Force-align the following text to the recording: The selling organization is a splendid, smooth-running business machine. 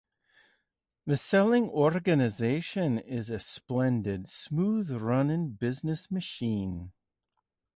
The 1.05 1.15
selling 1.15 1.69
organization 1.69 2.97
is 2.97 3.29
a 3.29 3.37
splendid, 3.37 4.27
smooth-running 4.27 5.49
business 5.57 6.09
machine. 6.09 6.91